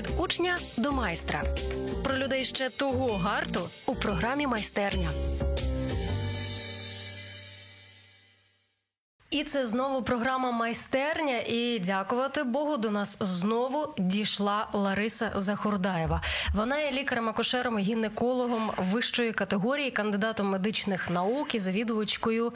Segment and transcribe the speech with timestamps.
[0.00, 1.42] від учня до майстра.
[2.04, 5.10] Про людей ще того гарту у програмі майстерня.
[9.30, 11.38] І це знову програма майстерня.
[11.38, 16.22] І дякувати Богу, до нас знову дійшла Лариса Захурдаєва.
[16.54, 22.52] Вона є лікарем-акушером, гінекологом вищої категорії, кандидатом медичних наук і завідувачкою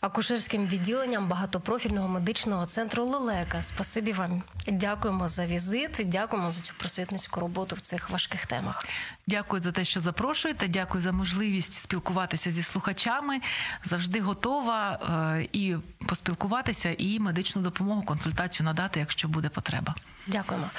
[0.00, 3.62] акушерським відділенням багатопрофільного медичного центру Лелека.
[3.62, 4.42] Спасибі вам.
[4.66, 6.00] Дякуємо за візит.
[6.04, 8.86] Дякуємо за цю просвітницьку роботу в цих важких темах.
[9.26, 10.68] Дякую за те, що запрошуєте.
[10.68, 13.40] Дякую за можливість спілкуватися зі слухачами.
[13.84, 14.98] Завжди готова
[15.38, 15.76] е, і
[16.12, 19.94] поспілкуватися, і медичну допомогу, консультацію надати, якщо буде потреба.
[20.26, 20.70] Дякуємо.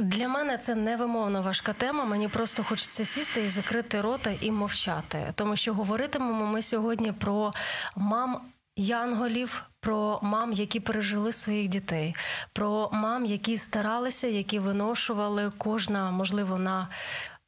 [0.00, 2.04] Для мене це невимовно важка тема.
[2.04, 7.52] Мені просто хочеться сісти і закрити рота і мовчати, тому що говоритимемо ми сьогодні про
[7.96, 8.40] мам.
[8.76, 12.14] Янголів про мам, які пережили своїх дітей,
[12.52, 16.88] про мам, які старалися, які виношували кожна, можливо, на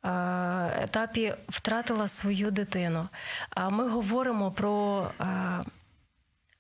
[0.05, 3.09] е, етапі втратила свою дитину.
[3.51, 5.25] А ми говоримо про е,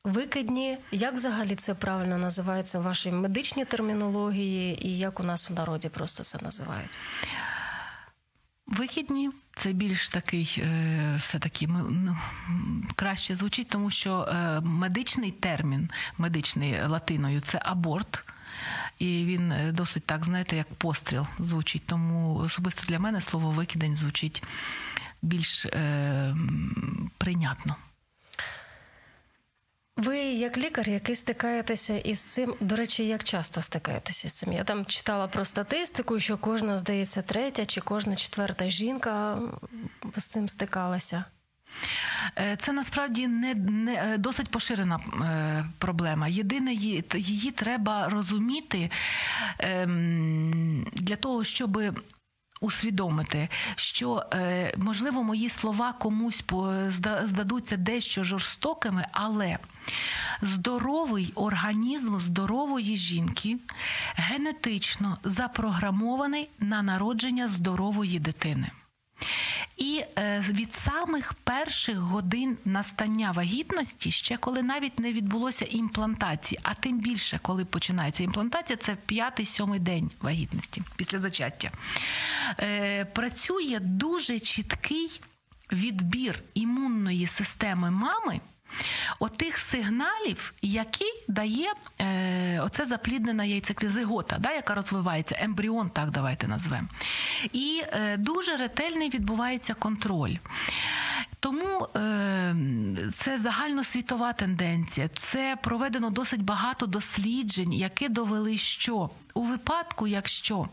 [0.04, 5.52] Викидні, як взагалі це правильно називається в вашій медичній термінології, і як у нас в
[5.52, 6.98] народі просто це називають?
[8.66, 12.16] Вихідні це більш такий, е, все таки ну,
[12.96, 18.24] краще звучить, тому що е, медичний термін, медичний латиною це аборт.
[18.98, 21.86] І він е, досить так, знаєте, як постріл звучить.
[21.86, 24.42] Тому особисто для мене слово викидень звучить
[25.22, 26.36] більш е,
[27.18, 27.76] прийнятно.
[29.96, 34.52] Ви як лікар, який стикаєтеся із цим, до речі, як часто стикаєтеся з цим?
[34.52, 39.38] Я там читала про статистику, що кожна, здається, третя чи кожна четверта жінка
[40.16, 41.24] з цим стикалася.
[42.38, 46.28] Е, це насправді не не е, досить поширена е, проблема.
[46.28, 48.90] Єдине, її, її треба розуміти
[49.60, 49.86] е,
[50.92, 51.82] для того, щоб
[52.64, 56.44] усвідомити, що е, можливо мої слова комусь
[57.24, 59.58] здадуться дещо жорстокими, але
[60.42, 63.56] здоровий організм здорової жінки
[64.14, 68.70] генетично запрограмований на народження здорової дитини.
[69.76, 76.74] І е, від самих перших годин настання вагітності, ще коли навіть не відбулося імплантації, а
[76.74, 81.70] тим більше, коли починається імплантація, це п'ятий-сьомий день вагітності після зачаття,
[82.60, 85.20] е, працює дуже чіткий
[85.72, 88.40] відбір імунної системи мами
[89.18, 96.88] отих сигналів, які дає е, оце запліднена яйцеклізигота, да, яка розвивається, ембріон, так давайте назвемо.
[97.52, 100.36] І е, дуже ретельний відбувається контроль.
[101.40, 102.56] Тому е,
[103.14, 105.08] це загальносвітова тенденція.
[105.08, 110.68] Це проведено досить багато досліджень, які довели, що у випадку, якщо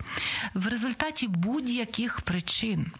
[0.53, 2.91] в результаті будь-яких причин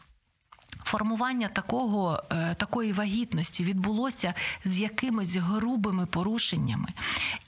[0.84, 4.34] формування такого, е, такої вагітності відбулося
[4.66, 6.88] з якимись грубими порушеннями,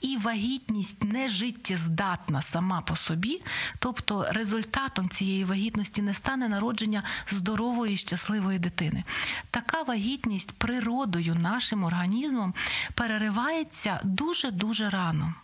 [0.00, 3.42] і вагітність не життєздатна сама по собі,
[3.78, 9.04] тобто результатом цієї вагітності не стане народження здорової щасливої дитини.
[9.50, 12.54] Така вагітність природою нашим організмом
[12.94, 15.34] переривається дуже дуже рано.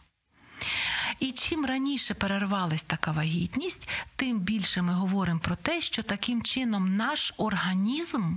[1.18, 6.96] І чим раніше перервалась така вагітність, тим більше ми говоримо про те, що таким чином
[6.96, 8.36] наш організм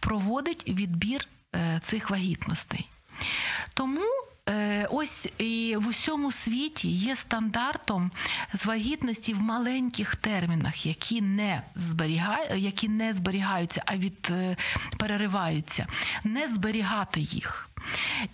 [0.00, 2.88] проводить відбір е, цих вагітностей.
[3.74, 4.06] Тому
[4.90, 8.10] ось і в усьому світі є стандартом
[8.54, 14.56] з вагітності в маленьких термінах, які не зберігають, які не зберігаються, а від е,
[14.98, 15.86] перериваються,
[16.24, 17.68] не зберігати їх.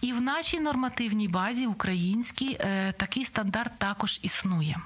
[0.00, 4.76] І в нашій нормативній базі українській е, такий стандарт також існує.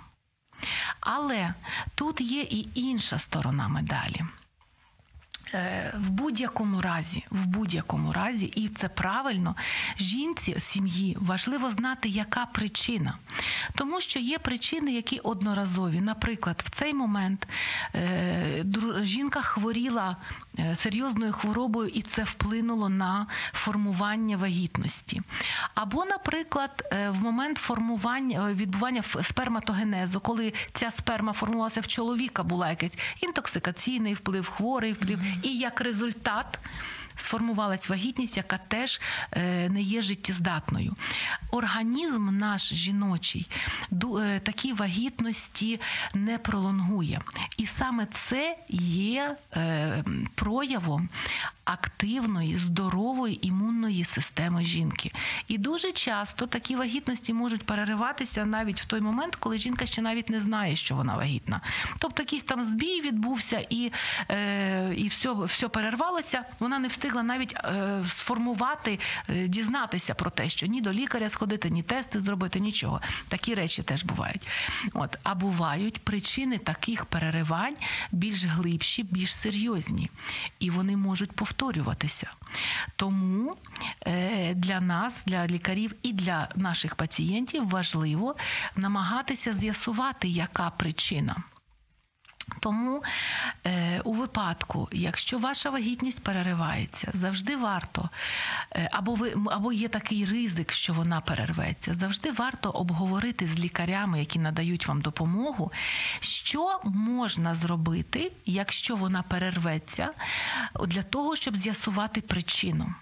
[1.01, 1.55] Але
[1.95, 4.23] тут є і інша сторона медалі.
[5.55, 9.57] Е, в будь-якому разі, в будь-якому разі, і це правильно,
[9.99, 13.19] жінці сім'ї важливо знати, яка причина.
[13.75, 16.01] Тому що є причини, які одноразові.
[16.01, 17.49] Наприклад, в цей момент
[17.95, 18.65] е,
[19.03, 20.17] жінка хворіла
[20.59, 25.23] е, серйозною хворобою, і це вплинуло на формування вагітності.
[25.75, 32.99] Або, наприклад, в момент формування відбування сперматогенезу, коли ця сперма формувалася в чоловіка, була якийсь
[33.21, 36.59] інтоксикаційний вплив, хворий вплив і як результат
[37.23, 39.01] сформувалась вагітність, яка теж
[39.33, 40.97] е, не є життєздатною.
[41.51, 43.47] Організм наш жіночий
[43.93, 45.81] е, такі вагітності
[46.15, 47.21] не пролонгує.
[47.57, 50.05] І саме це є е,
[50.35, 51.09] проявом
[51.65, 55.13] активної, здорової імунної системи жінки.
[55.49, 60.31] І дуже часто такі вагітності можуть перериватися навіть в той момент, коли жінка ще навіть
[60.31, 61.61] не знає, що вона вагітна.
[61.99, 63.93] Тобто якийсь там збій відбувся і
[64.97, 66.45] і все все перервалося.
[66.59, 68.99] Вона не встигла навіть е, сформувати,
[69.29, 73.01] е, дізнатися про те, що ні до лікаря сходити, ні тести зробити, нічого.
[73.29, 74.49] Такі речі теж бувають.
[74.93, 77.77] От а бувають причини таких переривань
[78.13, 80.11] більш глибші, більш серйозні,
[80.59, 82.31] і вони можуть повторюватися.
[82.97, 83.57] Тому
[84.07, 88.37] е, для нас, для лікарів і для наших пацієнтів важливо
[88.77, 91.37] намагатися з'ясувати, яка причина.
[92.61, 93.03] Тому
[93.67, 98.09] е, у випадку, якщо ваша вагітність переривається, завжди варто,
[98.73, 104.19] е, або ви або є такий ризик, що вона перерветься, завжди варто обговорити з лікарями,
[104.19, 105.73] які надають вам допомогу,
[106.21, 110.11] що можна зробити, якщо вона перерветься,
[110.87, 112.95] для того, щоб з'ясувати причину.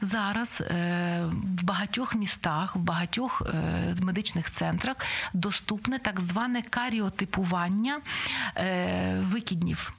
[0.00, 1.24] Зараз е,
[1.58, 4.96] в багатьох містах, в багатьох е, медичних центрах
[5.32, 8.00] доступне так зване каріотипування
[8.56, 9.92] е, викиднів.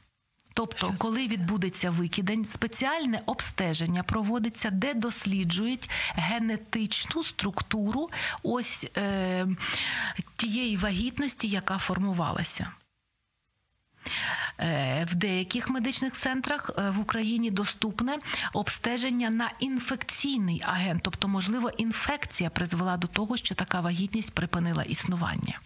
[0.54, 8.10] Тобто, коли відбудеться викидень, спеціальне обстеження проводиться, де досліджують генетичну структуру
[8.44, 9.48] ось е,
[10.36, 12.68] тієї вагітності, яка формувалася.
[14.62, 18.18] Е, в деяких медичних центрах е, в Україні доступне
[18.54, 25.60] обстеження на інфекційний агент, тобто, можливо, інфекція призвела до того, що така вагітність припинила існування.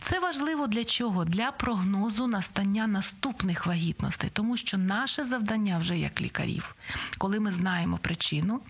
[0.00, 1.24] Це важливо для чого?
[1.24, 6.74] Для прогнозу настання наступних вагітностей, тому що наше завдання вже як лікарів,
[7.18, 8.60] коли ми знаємо причину,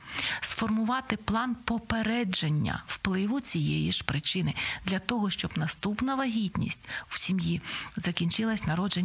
[0.41, 4.55] сформувати план попередження впливу цієї ж причини
[4.85, 7.61] для того, щоб наступна вагітність в сім'ї
[7.97, 8.96] закінчилась народженням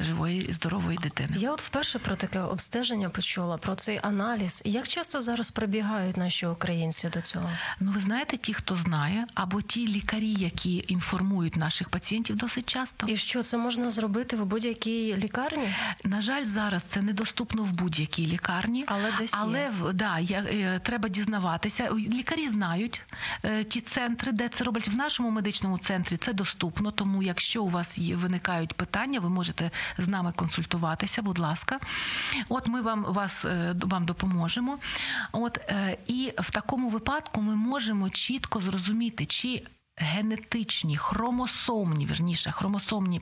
[0.00, 1.30] живої і здорової дитини.
[1.36, 4.62] Я от вперше про таке обстеження почула про цей аналіз.
[4.64, 7.50] Як часто зараз прибігають наші українці до цього?
[7.80, 13.06] Ну ви знаєте, ті, хто знає, або ті лікарі, які інформують наших пацієнтів, досить часто.
[13.06, 15.74] І що це можна зробити в будь-якій лікарні?
[16.04, 19.92] На жаль, зараз це недоступно в будь-якій лікарні, але десь але є.
[19.94, 21.90] да, я, е, треба дізнаватися.
[21.94, 23.04] Лікарі знають
[23.44, 26.16] е, ті центри, де це роблять в нашому медичному центрі.
[26.16, 26.90] Це доступно.
[26.90, 31.80] Тому, якщо у вас є виникають питання, ви можете з нами консультуватися, будь ласка.
[32.48, 34.78] От ми вам вас е, вам допоможемо.
[35.32, 39.62] От е, і в такому випадку ми можемо чітко зрозуміти, чи
[39.96, 43.20] генетичні хромосомні, верніше, хромосомні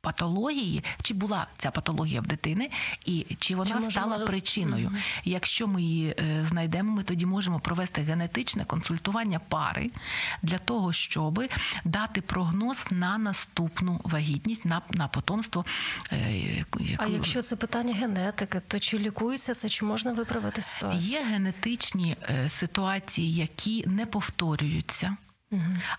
[0.00, 2.70] патології, чи була ця патологія в дитини,
[3.06, 4.24] і чи вона чи стала може...
[4.24, 4.88] причиною.
[4.88, 5.20] Mm-hmm.
[5.24, 9.90] Якщо ми її е, знайдемо, ми тоді можемо провести генетичне консультування пари
[10.42, 11.42] для того, щоб
[11.84, 15.64] дати прогноз на наступну вагітність, на на потомство.
[16.12, 16.80] Е, яку...
[16.98, 21.02] А якщо це питання генетики, то чи лікується це, чи можна виправити ситуацію?
[21.02, 25.16] Є генетичні е, ситуації, які не повторюються.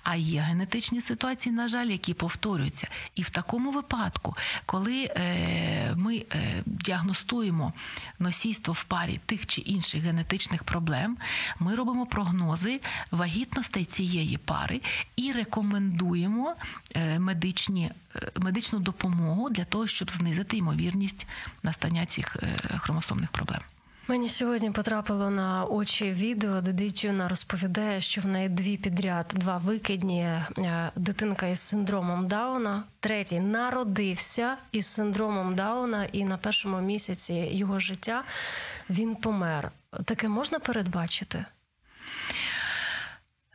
[0.04, 2.88] А є генетичні ситуації, на жаль, які повторюються.
[3.16, 7.74] І в такому випадку, коли е, ми е, діагностуємо
[8.20, 11.18] носійство в парі тих чи інших генетичних проблем,
[11.60, 12.80] ми робимо прогнози
[13.12, 14.82] вагітностей цієї пари
[15.16, 16.56] і рекомендуємо
[16.96, 21.28] е, медичні, е, медичну допомогу для того, щоб знизити ймовірність
[21.64, 23.62] настання цих е, хромосомних проблем.
[24.08, 29.58] Мені сьогодні потрапило на очі відео, де дитина розповідає, що в неї дві підряд, два
[29.58, 32.84] викидні е, дитинка із синдромом Дауна.
[33.00, 38.24] Третій народився із синдромом Дауна, і на першому місяці його життя
[38.90, 39.72] він помер.
[40.06, 41.46] Таке можна передбачити?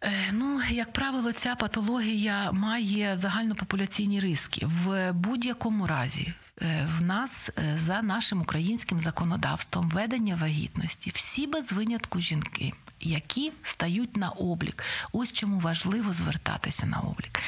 [0.02, 6.35] Е, ну, як правило, ця патологія має загальнопопуляційні риски в будь-якому разі.
[6.62, 13.52] Е, в нас е, за нашим українським законодавством ведення вагітності всі без винятку жінки, які
[13.62, 14.82] стають на облік.
[15.12, 17.42] Ось чому важливо звертатися на облік.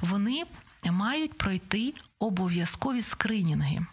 [0.00, 0.44] Вони
[0.90, 3.86] мають пройти обов'язкові скринінги.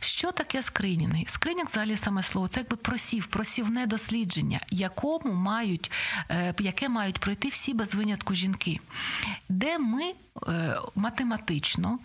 [0.00, 1.24] Що таке скринінги?
[1.28, 5.90] Скринінг взагалі саме слово, це якби просів, просівне дослідження, якому мають,
[6.30, 8.80] е, яке мають пройти всі без винятку жінки,
[9.48, 10.02] де ми
[10.48, 11.98] е, математично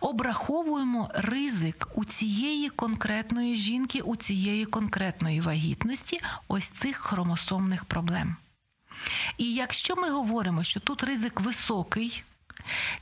[0.00, 8.36] обраховуємо ризик у цієї конкретної жінки, у цієї конкретної вагітності ось цих хромосомних проблем.
[9.38, 12.22] І якщо ми говоримо, що тут ризик високий,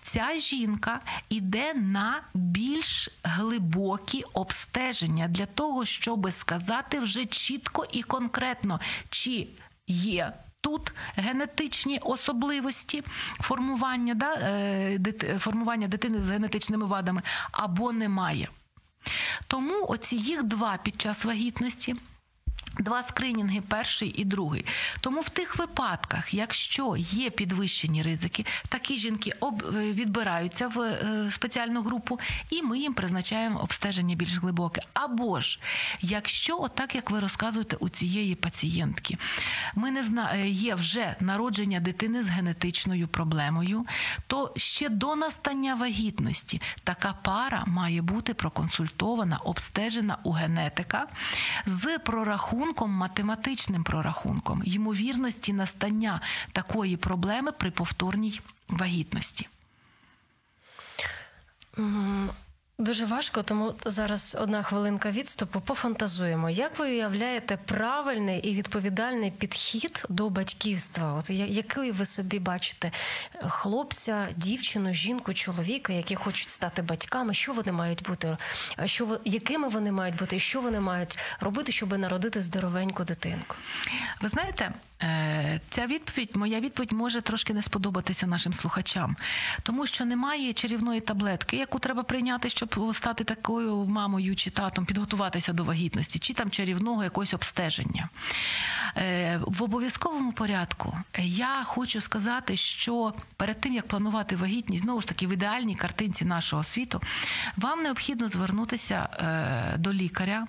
[0.02, 8.80] Ця жінка йде на більш глибокі обстеження для того, щоб сказати вже чітко і конкретно,
[9.10, 9.48] чи
[9.86, 10.32] є.
[10.60, 13.02] Тут генетичні особливості
[13.40, 14.98] формування да, е,
[15.38, 18.48] формування дитини з генетичними вадами або немає.
[19.46, 21.94] Тому оці їх два під час вагітності
[22.78, 24.66] Два скринінги, перший і другий.
[25.00, 29.46] Тому в тих випадках, якщо є підвищені ризики, такі жінки е,
[29.92, 32.20] відбираються в е, спеціальну групу,
[32.50, 34.80] і ми їм призначаємо обстеження більш глибоке.
[34.94, 35.60] Або ж
[36.00, 39.16] якщо, отак як ви розказуєте у цієї пацієнтки,
[39.74, 40.32] ми не зна...
[40.34, 43.86] Е, є вже народження дитини з генетичною проблемою,
[44.26, 51.06] то ще до настання вагітності така пара має бути проконсультована, обстежена у генетика
[51.66, 56.20] з прорахунком прорахунком, математичним прорахунком ймовірності настання
[56.52, 59.48] такої проблеми при повторній вагітності.
[62.80, 65.60] Дуже важко, тому зараз одна хвилинка відступу.
[65.60, 66.50] Пофантазуємо.
[66.50, 71.14] Як ви уявляєте правильний і відповідальний підхід до батьківства?
[71.14, 72.92] От який ви собі бачите
[73.48, 77.34] хлопця, дівчину, жінку, чоловіка, які хочуть стати батьками?
[77.34, 78.36] Що вони мають бути?
[78.84, 80.38] Що якими вони мають бути?
[80.38, 83.56] Що вони мають робити, щоб народити здоровеньку дитинку?
[84.20, 84.72] Ви знаєте, Е,
[85.70, 89.16] ця відповідь, моя відповідь може трошки не сподобатися нашим слухачам,
[89.62, 95.52] тому що немає чарівної таблетки, яку треба прийняти, щоб стати такою мамою чи татом, підготуватися
[95.52, 98.08] до вагітності, чи там чарівного якогось обстеження.
[98.96, 105.08] Е, в обов'язковому порядку я хочу сказати, що перед тим як планувати вагітність, знову ж
[105.08, 107.00] таки в ідеальній картинці нашого світу,
[107.56, 110.46] вам необхідно звернутися е, до лікаря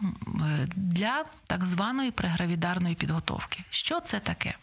[0.76, 3.64] для так званої прегравідарної підготовки.
[3.70, 4.39] Що це таке?
[4.40, 4.58] Таке?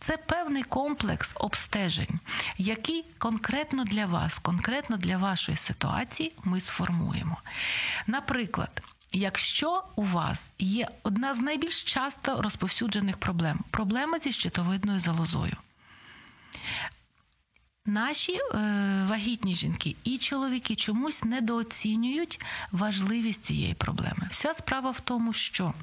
[0.00, 2.20] Це певний комплекс обстежень,
[2.58, 7.36] які конкретно для вас, конкретно для вашої ситуації ми сформуємо.
[8.06, 8.82] Наприклад,
[9.16, 15.56] Якщо у вас є одна з найбільш часто розповсюджених проблем проблема зі щитовидною залозою,
[17.86, 18.40] Наші е,
[19.08, 22.40] вагітні жінки і чоловіки чомусь недооцінюють
[22.72, 24.28] важливість цієї проблеми.
[24.30, 25.74] Вся справа в тому, що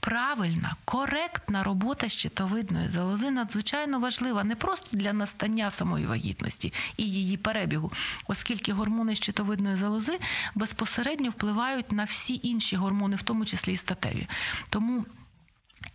[0.00, 7.36] правильна, коректна робота щитовидної залози надзвичайно важлива не просто для настання самої вагітності і її
[7.36, 7.92] перебігу,
[8.26, 10.18] оскільки гормони щитовидної залози
[10.54, 14.28] безпосередньо впливають на всі інші гормони, в тому числі і статеві.
[14.70, 15.06] Тому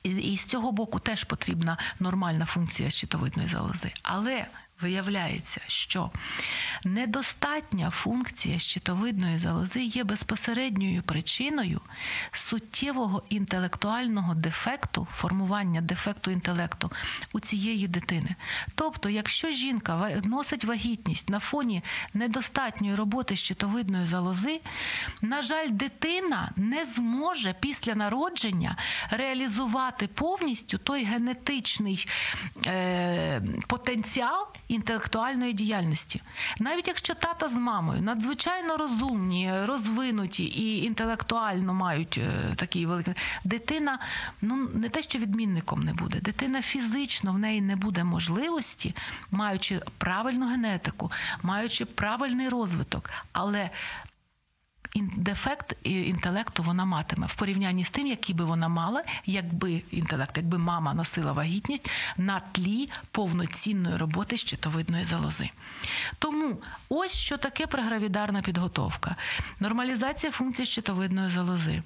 [0.03, 3.91] і з цього боку теж потрібна нормальна функція щитовидної залози.
[4.03, 4.47] Але
[4.82, 6.12] Виявляється, що
[6.86, 11.82] недостатня функція щитовидної залози є безпосередньою причиною
[12.32, 16.91] суттєвого інтелектуального дефекту, формування дефекту інтелекту
[17.34, 18.36] у цієї дитини.
[18.75, 24.62] Тобто, якщо жінка носить вагітність на фоні недостатньої роботи щитовидної залози,
[25.22, 28.77] на жаль, дитина не зможе після народження
[29.12, 32.08] реалізувати повністю той генетичний
[32.65, 36.22] е, потенціал інтелектуальної діяльності.
[36.60, 42.19] Навіть якщо тато з мамою надзвичайно розумні, розвинуті і інтелектуально мають
[42.55, 44.00] такий такі великі дитина,
[44.41, 48.95] ну не те, що відмінником не буде, дитина фізично в неї не буде можливості,
[49.31, 51.12] маючи правильну генетику,
[51.43, 53.69] маючи правильний розвиток, але
[54.95, 57.27] дефект інтелекту вона матиме.
[57.27, 62.41] В порівнянні з тим, який би вона мала, якби інтелект, якби мама носила вагітність на
[62.51, 65.49] тлі повноцінної роботи щитовидної залози.
[66.19, 66.57] Тому
[66.89, 69.15] ось що таке прегравідарна підготовка,
[69.59, 71.81] нормалізація функції щитовидної залози,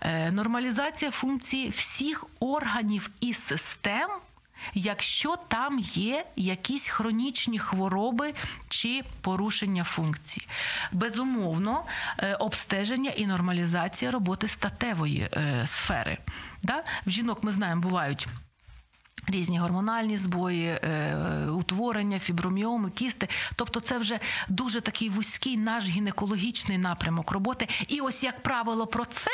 [0.00, 4.08] е, нормалізація функції всіх органів і систем
[4.74, 8.34] якщо там є якісь хронічні хвороби
[8.68, 10.46] чи порушення функцій.
[10.92, 11.84] Безумовно,
[12.18, 16.18] е, обстеження і нормалізація роботи статевої е, сфери.
[17.06, 18.28] В жінок ми знаємо, бувають.
[19.28, 23.28] Різні гормональні збої, е, утворення, фіброміоми, кісти.
[23.56, 27.68] Тобто, це вже дуже такий вузький наш гінекологічний напрямок роботи.
[27.88, 29.30] І ось як правило про це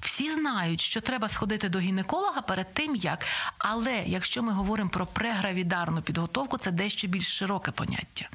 [0.00, 3.24] всі знають, що треба сходити до гінеколога перед тим, як.
[3.58, 8.28] Але якщо ми говоримо про прегравідарну підготовку, це дещо більш широке поняття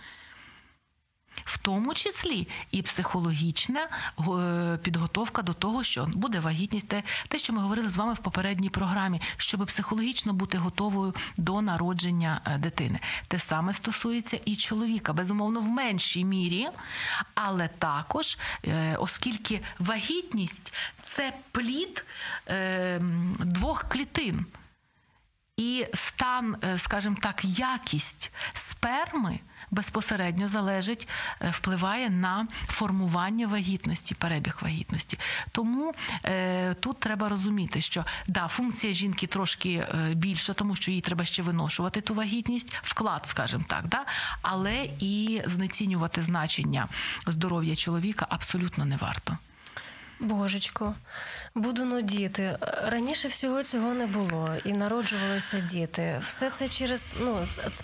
[1.46, 3.88] в тому числі і психологічна
[4.20, 8.18] е, підготовка до того, що буде вагітність, те, те, що ми говорили з вами в
[8.18, 13.00] попередній програмі, щоб психологічно бути готовою до народження е, дитини.
[13.28, 16.70] Те саме стосується і чоловіка, безумовно, в меншій мірі,
[17.36, 22.06] але також, е, оскільки вагітність це плід
[23.40, 24.46] двох клітин.
[25.58, 29.40] І стан, скажімо так, якість сперми
[29.72, 31.08] безпосередньо залежить,
[31.42, 35.20] е, впливає на формування вагітності, перебіг вагітності.
[35.52, 35.94] Тому
[36.26, 41.26] е, тут треба розуміти, що да, функція жінки трошки е, більша, тому що їй треба
[41.26, 44.06] ще виношувати ту вагітність, вклад, скажімо так, да?
[44.42, 46.88] але і знецінювати значення
[47.28, 49.38] здоров'я чоловіка абсолютно не варто.
[50.22, 50.96] Божечко,
[51.56, 52.58] буду нудіти.
[52.88, 56.22] Раніше всього цього не було, і народжувалися діти.
[56.24, 57.38] Все це через ну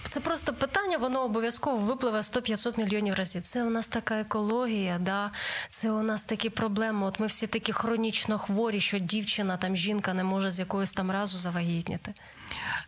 [0.09, 3.41] це просто питання, воно обов'язково випливе 100-500 мільйонів разів.
[3.41, 5.31] Це у нас така екологія, да
[5.69, 7.07] це у нас такі проблеми.
[7.07, 11.11] От ми всі такі хронічно хворі, що дівчина там жінка не може з якоїсь там
[11.11, 12.13] разу завагітніти.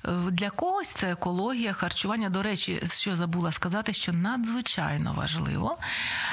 [0.05, 2.29] Е, для когось це екологія, харчування.
[2.29, 5.77] До речі, що забула сказати, що надзвичайно важливо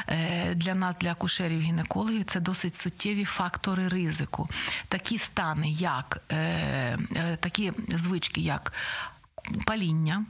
[0.09, 4.49] е, для нас, для акушерів гінекологів, це досить суттєві фактори ризику.
[4.89, 6.99] Такі стани, як е,
[7.41, 8.73] такі звички, як
[9.67, 10.25] паління.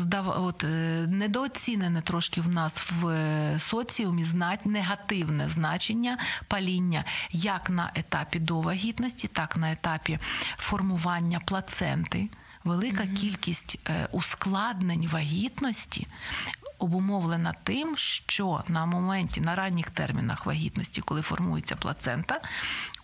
[0.00, 0.62] Здав, от
[1.08, 9.56] недооцінене трошки в нас в соціумі знать негативне значення паління як на етапі довагітності, так
[9.56, 10.18] на етапі
[10.56, 12.28] формування плаценти
[12.64, 13.14] велика mm-hmm.
[13.14, 16.06] кількість е, ускладнень вагітності.
[16.78, 22.40] Обумовлена тим, що на моменті на ранніх термінах вагітності, коли формується плацента,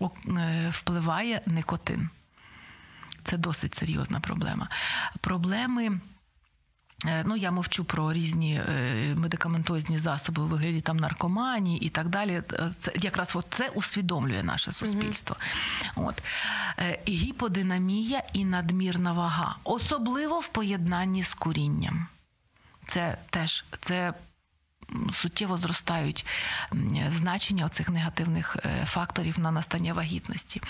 [0.01, 2.11] е, впливає никотин.
[3.25, 4.69] Це досить серйозна проблема.
[5.21, 6.16] Проблеми Е,
[7.25, 12.43] ну, я мовчу про різні е, медикаментозні засоби у вигляді там наркоманії і так далі.
[12.53, 15.37] Е, це якраз от це усвідомлює наше суспільство.
[15.37, 16.09] Mm-hmm.
[16.09, 16.23] От
[17.05, 22.07] і гіподинамія і надмірна вага, особливо в поєднанні з курінням.
[22.87, 24.15] Це теж це
[25.13, 26.27] суттєво зростають
[27.17, 30.63] значення оцих негативних е, факторів на настання вагітності.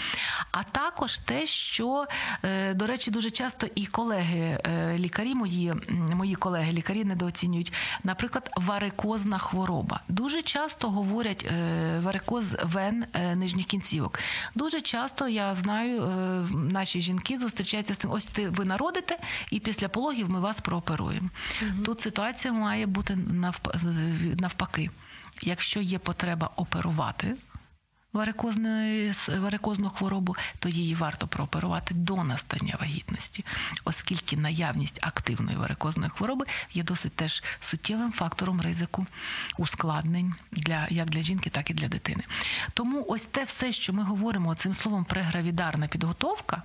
[0.51, 2.07] А також те, що,
[2.43, 5.75] е, до речі, дуже часто і колеги, е, лікарі, мої
[6.15, 7.73] мої колеги, лікарі недооцінюють,
[8.05, 10.01] наприклад, варикозна хвороба.
[10.09, 11.51] Дуже часто говорять
[12.01, 13.05] варикоз вен
[13.35, 14.19] нижніх кінцівок.
[14.55, 16.01] Дуже часто я знаю,
[16.53, 19.19] наші жінки зустрічаються з тим, ось ти ви народите,
[19.51, 21.29] і після пологів ми вас прооперуємо.
[21.63, 21.85] Угу.
[21.85, 23.17] Тут ситуація має бути
[24.39, 24.91] навпаки,
[25.43, 27.37] якщо є потреба оперувати
[29.39, 33.45] варикозну хворобу, то її варто прооперувати до настання вагітності,
[33.85, 39.07] оскільки наявність активної варикозної хвороби є досить теж суттєвим фактором ризику
[39.59, 42.23] ускладнень для як для жінки, так і для дитини.
[42.75, 46.63] Тому ось те все, що ми говоримо цим словом прегравідарна підготовка.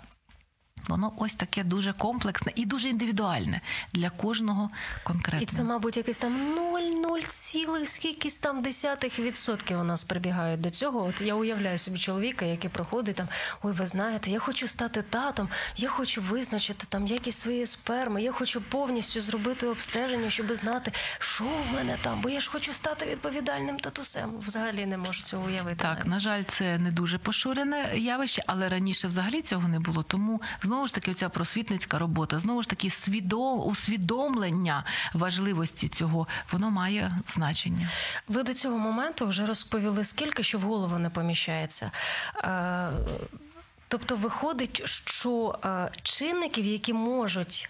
[0.87, 3.61] Воно ось таке дуже комплексне і дуже індивідуальне
[3.93, 4.69] для кожного
[5.03, 5.41] конкретно.
[5.41, 6.33] І це, мабуть, якийсь там
[6.75, 11.05] 0,0 цілих скількись там десятих відсотків у нас прибігають до цього.
[11.05, 13.27] От я уявляю собі чоловіка, який проходить там.
[13.63, 18.31] Ой, ви знаєте, я хочу стати татом, я хочу визначити там якісь свої сперми, я
[18.31, 23.05] хочу повністю зробити обстеження, щоб знати, що в мене там, бо я ж хочу стати
[23.05, 24.31] відповідальним татусем.
[24.47, 25.75] Взагалі не можу цього уявити.
[25.75, 30.03] Так, на жаль, це не дуже поширене явище, але раніше взагалі цього не було.
[30.03, 30.41] Тому
[30.71, 37.11] знову ж таки, ця просвітницька робота, знову ж таки, свідом, усвідомлення важливості цього, воно має
[37.33, 37.89] значення.
[38.27, 41.91] Ви до цього моменту вже розповіли скільки, що в голову не поміщається.
[42.43, 42.91] Е,
[43.87, 47.69] тобто, виходить, що е, чинників, які можуть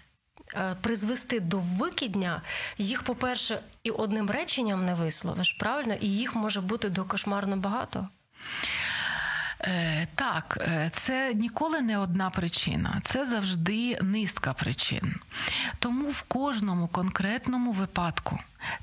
[0.54, 2.42] е, призвести до викидня,
[2.78, 8.08] їх, по-перше, і одним реченням не висловиш, правильно, і їх може бути до кошмарно багато.
[9.64, 15.14] Е, так, е, це ніколи не одна причина, це завжди низка причин.
[15.78, 18.38] Тому в кожному конкретному випадку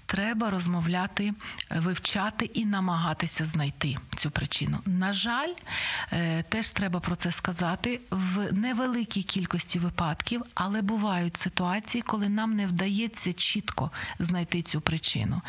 [0.05, 1.33] треба розмовляти,
[1.75, 4.79] вивчати і намагатися знайти цю причину.
[4.85, 5.53] На жаль,
[6.11, 12.55] е, теж треба про це сказати в невеликій кількості випадків, але бувають ситуації, коли нам
[12.55, 15.41] не вдається чітко знайти цю причину.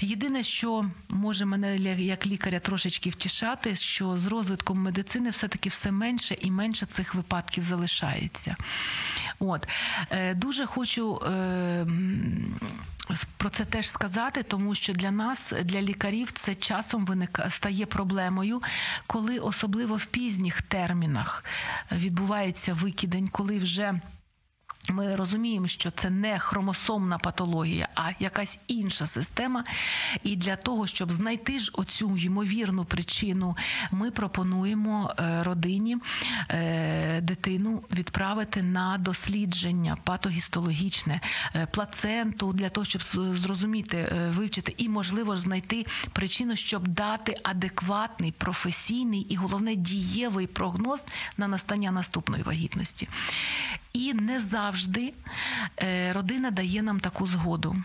[0.00, 6.36] Єдине, що може мене як лікаря трошечки втішати, що з розвитком медицини все-таки все менше
[6.40, 8.56] і менше цих випадків залишається.
[9.38, 9.68] От
[10.10, 11.20] е, дуже хочу.
[11.26, 11.86] Е,
[13.36, 18.62] про це теж сказати, тому що для нас, для лікарів, це часом виникає стає проблемою,
[19.06, 21.44] коли особливо в пізніх термінах
[21.92, 24.00] відбувається викидень, коли вже
[24.90, 29.64] ми розуміємо, що це не хромосомна патологія, а якась інша система.
[30.22, 33.56] І для того, щоб знайти ж оцю ймовірну причину,
[33.90, 35.96] ми пропонуємо е, родині
[36.50, 41.20] е, дитину відправити на дослідження патогістологічне
[41.54, 43.02] е, плаценту для того, щоб
[43.38, 51.04] зрозуміти, вивчити і, можливо, знайти причину, щоб дати адекватний, професійний і головне дієвий прогноз
[51.36, 53.08] на настання наступної вагітності.
[53.94, 55.12] І не завжди
[55.82, 57.76] е, родина дає нам таку згоду.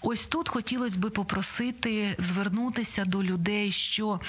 [0.00, 4.20] Ось тут хотілося би попросити звернутися до людей, що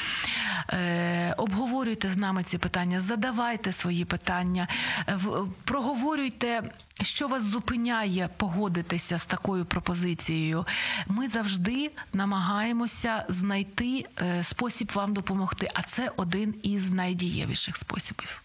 [0.69, 4.67] е, обговорюйте з нами ці питання, задавайте свої питання,
[5.07, 6.61] в, проговорюйте,
[7.01, 10.65] що вас зупиняє погодитися з такою пропозицією.
[11.07, 18.41] Ми завжди намагаємося знайти е, спосіб вам допомогти, а це один із найдієвіших способів.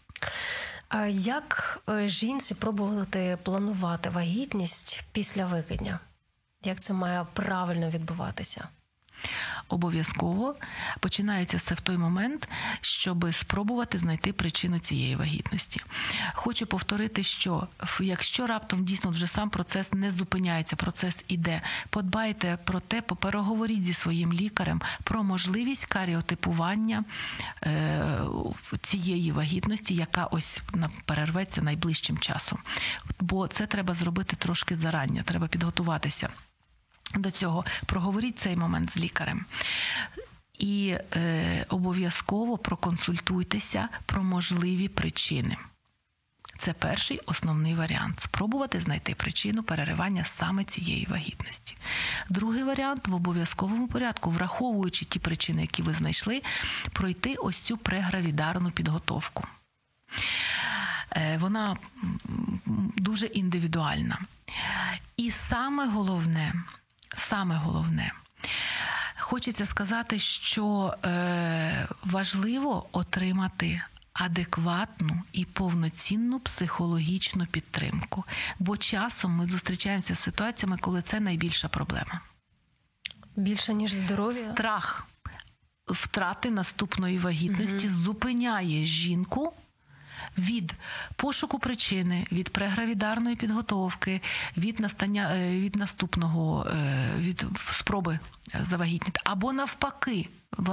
[1.10, 6.00] Як е, жінці пробувати планувати вагітність після викидня?
[6.64, 8.68] Як це має правильно відбуватися?
[9.68, 10.54] Обов'язково
[11.00, 12.48] починається це в той момент,
[12.80, 15.80] щоб спробувати знайти причину цієї вагітності.
[16.34, 17.66] Хочу повторити, що
[18.00, 23.94] якщо раптом дійсно вже сам процес не зупиняється, процес іде, подбайте про те, переговоріть зі
[23.94, 27.04] своїм лікарем про можливість каріотипування
[27.62, 28.18] е,
[28.82, 30.62] цієї вагітності, яка ось
[31.04, 32.58] перерветься найближчим часом.
[33.20, 36.28] Бо це треба зробити трошки зарання, треба підготуватися.
[37.16, 39.44] До цього проговоріть цей момент з лікарем.
[40.58, 45.56] І е, обов'язково проконсультуйтеся про можливі причини.
[46.58, 51.76] Це перший основний варіант спробувати знайти причину переривання саме цієї вагітності.
[52.28, 56.42] Другий варіант в обов'язковому порядку, враховуючи ті причини, які ви знайшли,
[56.92, 59.44] пройти ось цю прегравідарну підготовку.
[61.12, 61.76] Е, вона
[62.96, 64.18] дуже індивідуальна.
[65.16, 66.52] І саме головне
[67.14, 68.12] саме головне.
[69.18, 78.24] Хочеться сказати, що е, важливо отримати адекватну і повноцінну психологічну підтримку,
[78.58, 82.20] бо часом ми зустрічаємося з ситуаціями, коли це найбільша проблема.
[83.36, 84.52] Більше ніж здоров'я?
[84.52, 85.06] Страх
[85.86, 87.96] втрати наступної вагітності угу.
[87.96, 89.52] зупиняє жінку
[90.38, 90.74] від
[91.16, 94.20] пошуку причини, від прегравідарної підготовки,
[94.56, 98.18] від настання е, від наступного е, від спроби
[98.62, 100.28] завагітніти, або навпаки,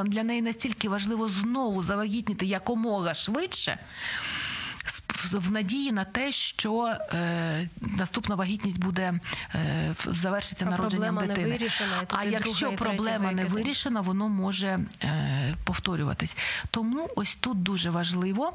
[0.05, 3.79] для неї настільки важливо знову завагітніти якомога швидше.
[5.33, 9.19] В надії на те, що е, наступна вагітність буде
[9.55, 11.47] е, завершиться а народженням дитини.
[11.47, 16.37] Не вирішена, а якщо проблема не вирішена, воно може е, повторюватись.
[16.71, 18.53] Тому ось тут дуже важливо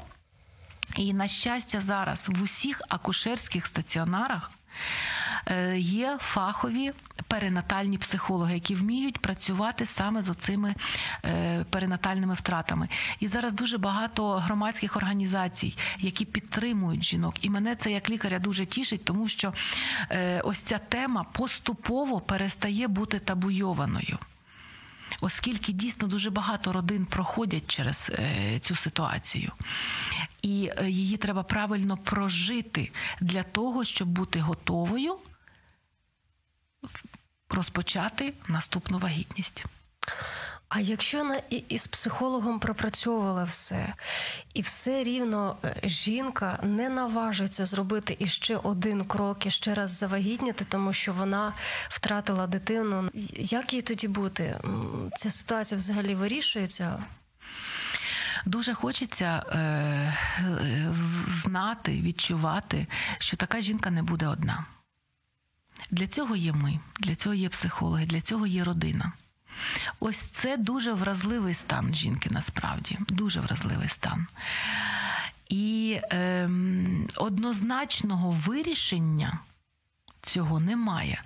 [0.95, 4.51] і на щастя, зараз в усіх акушерських стаціонарах
[5.45, 6.91] е, є фахові
[7.27, 10.75] перинатальні психологи, які вміють працювати саме з оцими
[11.25, 12.89] е, перинатальними втратами.
[13.19, 17.45] І зараз дуже багато громадських організацій, які підтримують жінок.
[17.45, 19.53] І мене це як лікаря дуже тішить, тому що
[20.11, 24.17] е, ось ця тема поступово перестає бути табуйованою
[25.21, 29.51] оскільки дійсно дуже багато родин проходять через е, цю ситуацію,
[30.41, 32.91] і е, її треба правильно прожити
[33.21, 35.17] для того, щоб бути готовою
[37.49, 39.65] розпочати наступну вагітність.
[40.69, 43.93] А якщо на і, і з психологом пропрацьовувала все,
[44.53, 50.65] і все рівно е, жінка не наважується зробити іще один крок і ще раз завагітніти,
[50.65, 51.53] тому що вона
[51.89, 53.09] втратила дитину.
[53.37, 54.59] Як їй тоді бути?
[55.17, 57.03] Ця ситуація взагалі вирішується?
[58.45, 60.13] Дуже хочеться е,
[61.43, 62.87] знати, відчувати,
[63.19, 64.65] що така жінка не буде одна.
[65.91, 69.11] Для цього є ми, для цього є психологи, для цього є родина.
[69.99, 74.27] Ось це дуже вразливий стан жінки насправді, дуже вразливий стан.
[75.49, 76.49] І е,
[77.17, 79.39] однозначного вирішення
[80.21, 81.21] цього немає.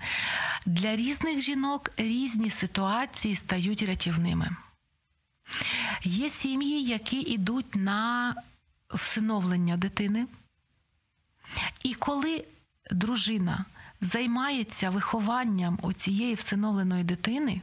[0.66, 4.50] Для різних жінок різні ситуації стають рятівними.
[6.04, 8.36] Є сім'ї, які йдуть на
[8.90, 10.28] всиновлення дитини.
[11.84, 12.46] І коли
[12.92, 13.66] дружина
[14.02, 17.62] займається вихованням оцієї всиновленої дитини,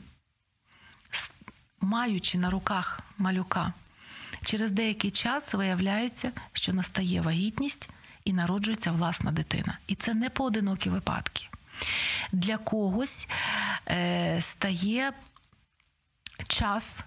[1.81, 3.73] маючи на руках малюка,
[4.45, 7.89] через деякий час виявляється, що настає вагітність
[8.25, 9.79] і народжується власна дитина.
[9.87, 11.49] І це не поодинокі випадки.
[12.33, 13.29] Для когось
[13.89, 15.13] е, стає
[16.47, 17.03] час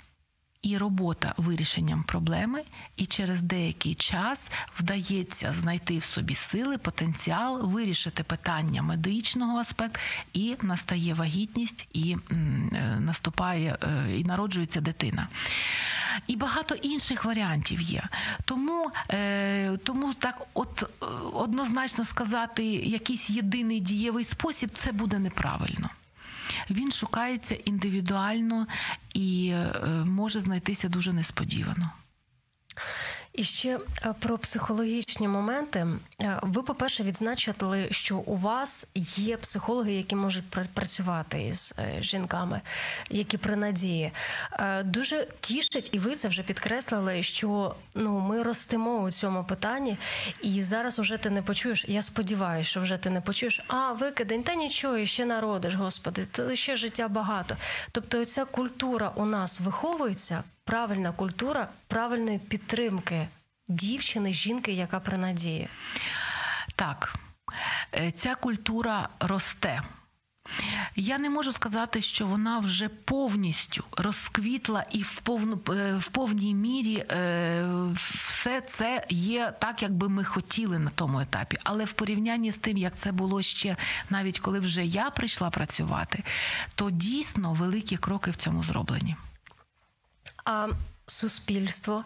[0.62, 2.64] і робота вирішенням проблеми,
[2.98, 10.00] і через деякий час вдається знайти в собі сили, потенціал, вирішити питання медичного аспекту,
[10.34, 12.36] і настає вагітність, і е,
[13.00, 15.28] наступає е, і народжується дитина.
[16.28, 18.04] І багато інших варіантів є.
[18.46, 20.90] Тому е, тому так, от
[21.34, 25.90] однозначно сказати, якийсь єдиний дієвий спосіб, це буде неправильно
[26.70, 28.68] він шукається індивідуально
[29.14, 31.92] і е, може знайтися дуже несподівано.
[33.34, 35.88] І ще е, про психологічні моменти.
[36.22, 42.62] Е, ви, по-перше, відзначили, що у вас є психологи, які можуть працювати із е, жінками,
[43.10, 44.12] які при надії.
[44.84, 49.98] Дуже тішить, і ви це вже підкреслили, що ну ми ростемо у цьому питанні,
[50.42, 51.86] і зараз уже ти не почуєш.
[51.88, 53.62] Я сподіваюся, що вже ти не почуєш.
[53.68, 57.58] А викидень, та нічого, ще народиш, господи, ще життя багато.
[57.92, 63.28] Тобто, ця культура у нас виховується правильна культура правильної підтримки
[63.68, 65.68] дівчини, жінки, яка при надії.
[66.76, 67.16] Так,
[67.94, 69.82] е, ця культура росте.
[70.96, 76.54] Я не можу сказати, що вона вже повністю розквітла і в повну е, в повній
[76.54, 81.58] мірі е, все це є так, як би ми хотіли на тому етапі.
[81.64, 83.76] Але в порівнянні з тим, як це було ще
[84.10, 86.24] навіть коли вже я прийшла працювати,
[86.76, 89.16] то дійсно великі кроки в цьому зроблені.
[90.46, 90.68] А
[91.08, 92.04] суспільство,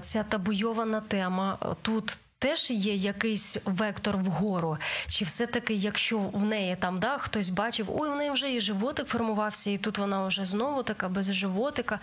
[0.00, 2.18] ця табуйована тема тут.
[2.42, 8.10] Теж є якийсь вектор вгору, чи все-таки, якщо в неї там да хтось бачив, ой,
[8.10, 11.98] в неї вже і животик формувався, і тут вона вже знову така без животика.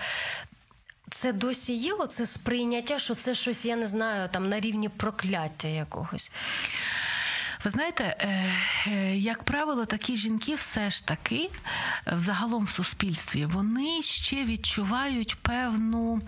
[1.11, 5.67] Це досі є оце сприйняття, що це щось, я не знаю, там на рівні прокляття
[5.67, 6.31] якогось.
[7.67, 8.53] Ви знаєте, е,
[8.87, 11.49] е, як правило, такі жінки все ж таки
[12.05, 16.21] взагалом в суспільстві вони ще відчувають певну.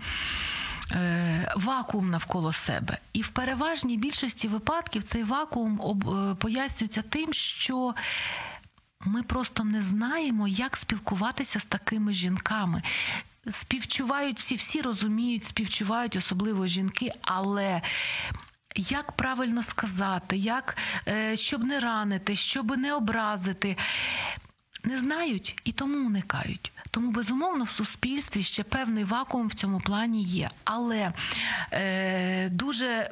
[0.92, 5.98] Е, вакуум навколо себе, і в переважній більшості випадків цей вакуум
[6.38, 7.94] пояснюється тим, що
[9.00, 12.82] ми просто не знаємо, як спілкуватися з такими жінками.
[13.50, 17.82] Співчувають всі, всі розуміють, співчувають, особливо жінки, але
[18.76, 20.76] як правильно сказати, як,
[21.08, 23.76] е, щоб не ранити, щоб не образити,
[24.84, 26.72] не знають і тому уникають.
[26.90, 30.50] Тому, безумовно, в суспільстві ще певний вакуум в цьому плані є.
[30.64, 31.12] Але
[31.72, 33.10] е, дуже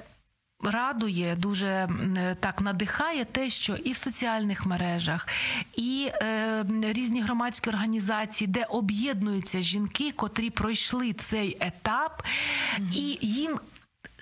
[0.60, 5.28] радує, дуже е, так надихає те, що і в соціальних мережах,
[5.76, 12.92] і е, різні громадські організації, де об'єднуються жінки, котрі пройшли цей етап, mm-hmm.
[12.94, 13.60] і їм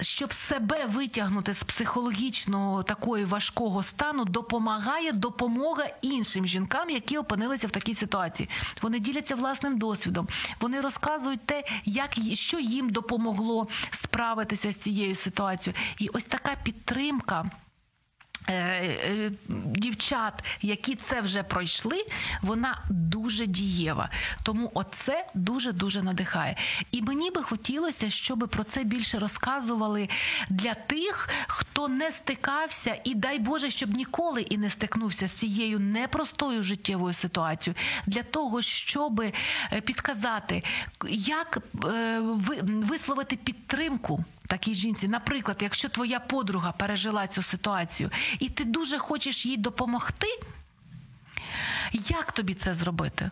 [0.01, 7.71] щоб себе витягнути з психологічного такої важкого стану, допомагає допомога іншим жінкам, які опинилися в
[7.71, 8.49] такій ситуації.
[8.83, 10.29] Вони діляться власним досвідом.
[10.61, 17.51] Вони розказують те, як що їм допомогло справитися з цією ситуацією, і ось така підтримка.
[18.49, 19.33] Е, е,
[19.65, 22.07] дівчат, які це вже пройшли,
[22.43, 24.11] вона дуже дієва.
[24.43, 26.57] Тому оце дуже дуже надихає.
[26.91, 30.09] І мені би хотілося, щоб про це більше розказували
[30.51, 35.79] для тих, хто не стикався, і дай Боже, щоб ніколи і не стикнувся з цією
[35.79, 39.33] непростою життєвою ситуацією, для того, щоб е,
[39.81, 40.63] підказати,
[41.11, 41.59] як
[42.63, 45.09] висловити підтримку такій жінці.
[45.09, 50.27] Наприклад, якщо твоя подруга пережила цю ситуацію, і ти дуже хочеш їй допомогти,
[51.93, 53.31] як тобі це зробити?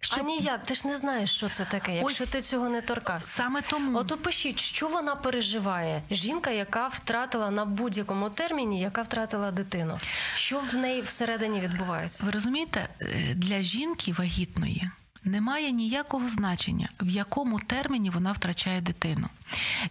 [0.00, 0.18] Щоб...
[0.20, 3.28] А ніяк, ти ж не знаєш, що це таке, якщо Ось ти цього не торкався.
[3.28, 3.98] Саме тому.
[3.98, 6.02] От опишіть, що вона переживає.
[6.10, 9.98] Жінка, яка втратила на будь-якому терміні, яка втратила дитину.
[10.34, 12.24] Що в неї всередині відбувається?
[12.26, 14.90] Ви розумієте, е, для жінки вагітної
[15.24, 19.28] немає ніякого значення, в якому терміні вона втрачає дитину.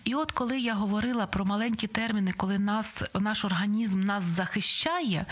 [0.03, 5.25] І от коли я говорила про маленькі терміни, коли нас, наш організм нас захищає,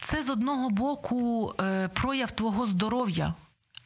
[0.00, 3.34] це з одного боку е, прояв твого здоров'я.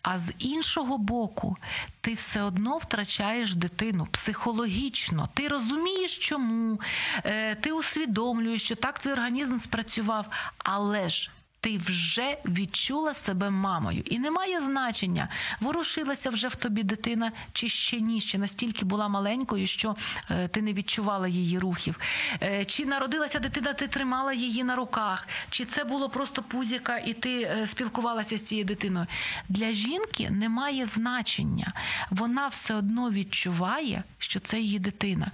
[0.02, 1.56] А з іншого боку,
[2.00, 5.28] ти все одно втрачаєш дитину психологічно.
[5.34, 6.80] Ти розумієш, чому,
[7.24, 10.26] е, ти усвідомлюєш, що так твій організм спрацював,
[10.58, 11.30] але ж
[11.62, 15.29] ти вже відчула себе мамою, і немає значення,
[15.61, 19.96] ворушилася вже в тобі дитина, чи ще ні, ще настільки була маленькою, що
[20.31, 21.98] е, ти не відчувала її рухів.
[22.42, 27.12] Е, чи народилася дитина, ти тримала її на руках, чи це було просто пузіка, і
[27.12, 29.07] ти е, спілкувалася з цією дитиною.
[29.48, 31.72] Для жінки немає значення.
[32.11, 35.31] Вона все одно відчуває, що це її дитина.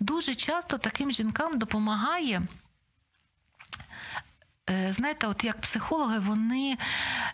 [0.00, 2.42] Дуже часто таким жінкам допомагає.
[4.70, 6.76] Е, знаєте, от як психологи, вони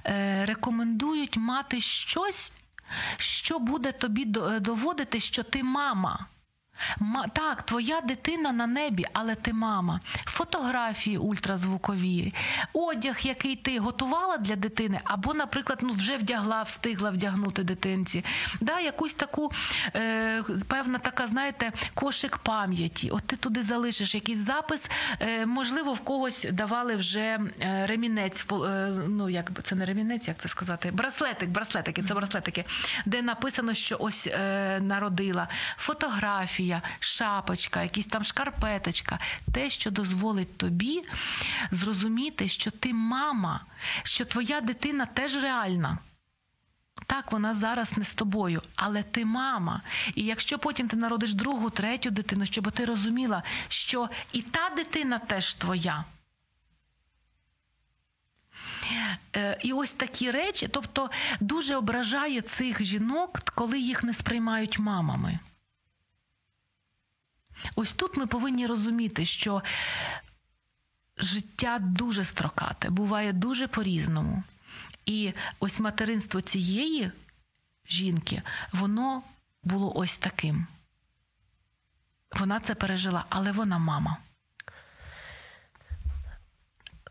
[0.07, 2.53] е, рекомендують мати щось,
[3.17, 4.25] що буде тобі
[4.61, 6.27] доводити, що ти мама.
[7.33, 10.01] Так, твоя дитина на небі, але ти мама.
[10.25, 12.35] Фотографії ультразвукові,
[12.73, 18.25] одяг, який ти готувала для дитини, або, наприклад, ну вже вдягла, встигла вдягнути дитинці.
[18.61, 19.53] Да, Якусь таку
[19.97, 23.11] е, певна така, знаєте, кошик пам'яті.
[23.11, 24.91] От ти туди залишиш якийсь запис.
[25.21, 28.55] Е, можливо, в когось давали вже е, ремінець, е,
[29.09, 30.91] ну як це не ремінець, як це сказати?
[30.91, 32.65] Браслетик, браслетики, це браслетики,
[33.07, 39.19] де написано, що ось е, народила фотографія сукня, шапочка, якісь там шкарпеточка,
[39.53, 41.05] те, що дозволить тобі
[41.71, 43.61] зрозуміти, що ти мама,
[44.03, 45.99] що твоя дитина теж реальна.
[47.07, 49.83] Так, вона зараз не з тобою, але ти мама.
[50.15, 55.19] І якщо потім ти народиш другу, третю дитину, щоб ти розуміла, що і та дитина
[55.19, 56.05] теж твоя.
[59.37, 65.39] Е, і ось такі речі, тобто дуже ображає цих жінок, коли їх не сприймають мамами.
[67.77, 69.63] Ось тут ми повинні розуміти, що
[71.19, 74.43] життя дуже строкате, буває дуже по-різному.
[75.07, 77.13] І ось материнство цієї
[77.89, 79.23] жінки, воно
[79.63, 80.67] було ось таким.
[82.33, 84.17] Вона це пережила, але вона мама.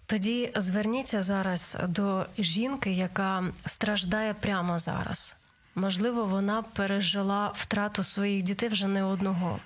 [0.05, 5.37] Тоді зверніться зараз до жінки, яка страждає прямо зараз.
[5.75, 9.59] Можливо, вона пережила втрату своїх дітей вже не одного.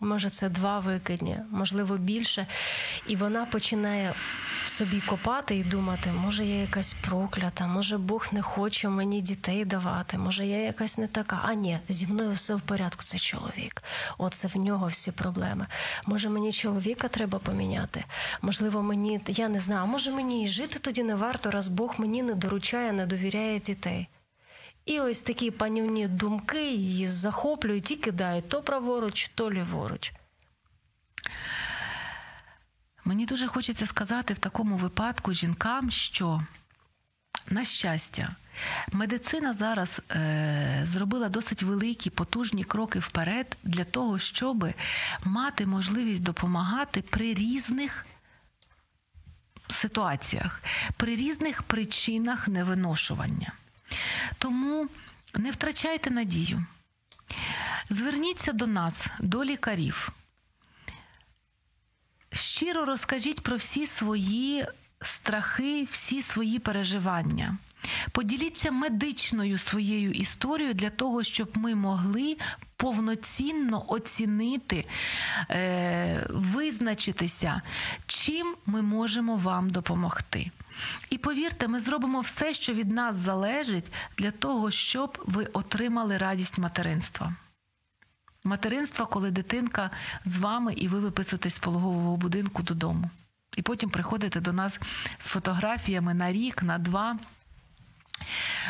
[0.00, 2.46] Може, це два викидні, можливо, більше.
[3.06, 4.14] І вона починає
[4.66, 10.18] собі копати і думати, може, я якась проклята, може Бог не хоче мені дітей давати,
[10.18, 11.40] може я якась не така.
[11.42, 13.02] А ні, зі мною все в порядку.
[13.02, 13.82] Це чоловік.
[14.18, 15.66] Оце в нього всі проблеми.
[16.06, 18.04] Може, мені чоловіка треба поміняти?
[18.42, 22.22] Можливо, мені я не знаю, може мені і жити тоді не варто, раз Бог мені
[22.22, 24.08] не доручає, не довіряє дітей.
[24.88, 30.12] І ось такі панівні думки її захоплюють і кидають то праворуч, то ліворуч.
[33.04, 36.42] Мені дуже хочеться сказати в такому випадку жінкам, що,
[37.50, 38.36] на щастя,
[38.92, 44.68] медицина зараз е, зробила досить великі потужні кроки вперед для того, щоб
[45.24, 48.06] мати можливість допомагати при різних
[49.70, 50.62] ситуаціях,
[50.96, 53.52] при різних причинах невиношування.
[54.38, 54.88] Тому
[55.34, 56.66] не втрачайте надію.
[57.90, 60.12] Зверніться до нас, до лікарів.
[62.32, 64.66] Щиро розкажіть про всі свої
[65.00, 67.58] страхи, всі свої переживання.
[68.12, 72.36] Поділіться медичною своєю історією для того, щоб ми могли
[72.76, 74.84] повноцінно оцінити,
[75.50, 77.62] е, визначитися,
[78.06, 80.50] чим ми можемо вам допомогти.
[81.10, 86.58] І повірте, ми зробимо все, що від нас залежить, для того, щоб ви отримали радість
[86.58, 87.34] материнства.
[88.44, 89.90] Материнства, коли дитинка
[90.24, 93.10] з вами і ви виписуєтесь з пологового будинку додому.
[93.56, 94.80] І потім приходите до нас
[95.18, 97.18] з фотографіями на рік, на два.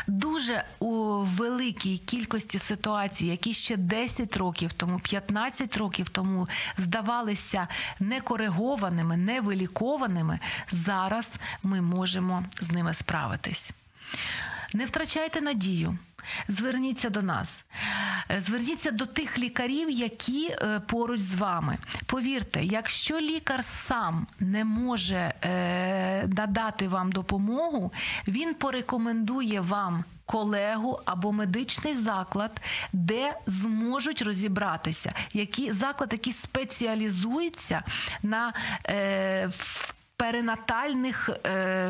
[0.06, 7.68] Дуже у великій кількості ситуацій, які ще 10 років тому, 15 років тому здавалися
[8.00, 11.30] некоригованими, невилікованими, зараз
[11.62, 13.72] ми можемо з ними справитись.
[14.74, 15.98] Не втрачайте надію.
[16.48, 17.64] Зверніться до нас,
[18.38, 21.78] зверніться до тих лікарів, які е, поруч з вами.
[22.06, 27.92] Повірте, якщо лікар сам не може е, надати вам допомогу,
[28.28, 30.04] він порекомендує вам.
[30.30, 32.60] Колегу або медичний заклад,
[32.92, 37.82] де зможуть розібратися, які заклад, який спеціалізується
[38.22, 38.52] на
[38.86, 39.50] е,
[40.18, 41.88] перинатальних е,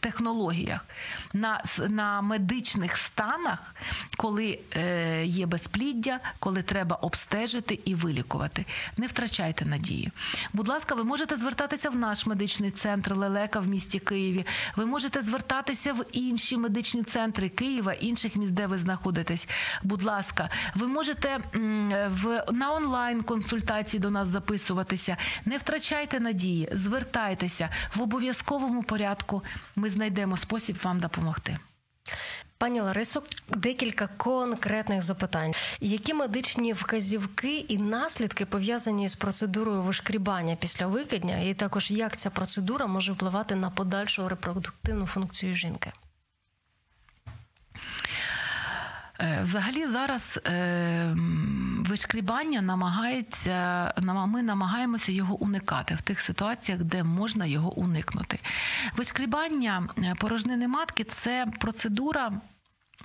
[0.00, 0.84] технологіях,
[1.32, 3.74] на на медичних станах,
[4.16, 8.64] коли е, є безпліддя, коли треба обстежити і вилікувати.
[8.96, 10.12] Не втрачайте надії.
[10.52, 14.46] Будь ласка, ви можете звертатися в наш медичний центр Лелека в місті Києві.
[14.76, 19.48] Ви можете звертатися в інші медичні центри Києва, інших міст, де ви знаходитесь.
[19.82, 21.38] Будь ласка, ви можете
[22.08, 25.16] в на онлайн консультації до нас записуватися.
[25.44, 29.42] Не втрачайте надії, звертайтеся в обов'язковому порядку
[29.76, 31.58] ми знайдемо спосіб вам допомогти.
[32.58, 35.54] Пані Ларисо, декілька конкретних запитань.
[35.80, 42.30] Які медичні вказівки і наслідки пов'язані з процедурою вишкрібання після викидня, і також як ця
[42.30, 45.92] процедура може впливати на подальшу репродуктивну функцію жінки?
[47.26, 47.30] Е,
[49.42, 51.16] взагалі зараз е,
[51.78, 58.38] вишкрібання намагається, ми намагаємося його уникати в тих ситуаціях, де можна його уникнути.
[58.96, 62.32] Вишкрібання е, порожнини матки це процедура,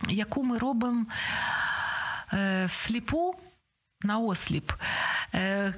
[0.09, 1.05] яку ми робимо
[2.65, 3.35] всліпу
[4.01, 4.71] на осліп,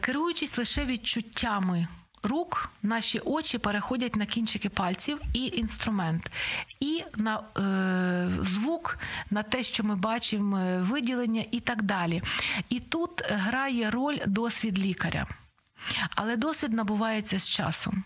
[0.01, 1.87] керуючись лише відчуттями
[2.25, 6.31] рук наші очі переходять на кінчики пальців і інструмент,
[6.79, 12.21] і на е, звук, на те, що ми бачимо, е, виділення і так далі.
[12.69, 15.27] І тут грає роль досвід лікаря.
[16.15, 18.03] Але досвід набувається з часом.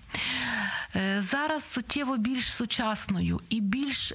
[0.96, 4.13] Е, зараз суттєво більш сучасною і більш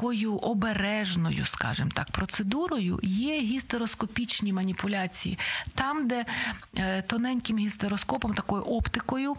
[0.00, 5.38] такою обережною, скажімо так, процедурою є гістероскопічні маніпуляції,
[5.74, 6.24] там, де
[6.76, 9.34] е, тоненьким гістероскопом, такою оптикою.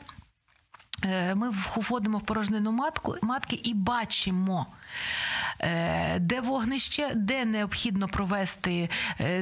[1.04, 4.68] Е, ми входимо в порожнину матку, матки і бачимо,
[5.60, 8.90] е, де вогнище, де необхідно провести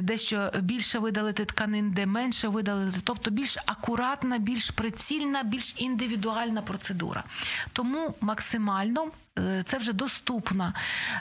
[0.01, 7.23] дещо більше видалити тканин, де менше видалити, тобто більш акуратна, більш прицільна, більш індивідуальна процедура.
[7.73, 9.11] Тому максимально
[9.65, 10.73] це вже доступно.